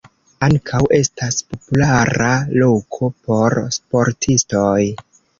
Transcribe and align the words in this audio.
Ankaŭ 0.45 0.77
estas 0.99 1.35
populara 1.49 2.29
loko 2.63 3.09
por 3.27 3.57
sportistoj. 3.77 4.79